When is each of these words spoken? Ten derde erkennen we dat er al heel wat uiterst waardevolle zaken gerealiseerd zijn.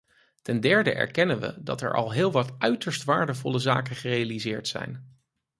Ten 0.41 0.59
derde 0.59 0.93
erkennen 0.95 1.39
we 1.39 1.57
dat 1.63 1.81
er 1.81 1.93
al 1.95 2.11
heel 2.11 2.31
wat 2.31 2.55
uiterst 2.57 3.03
waardevolle 3.03 3.59
zaken 3.59 3.95
gerealiseerd 3.95 4.67
zijn. 4.67 5.19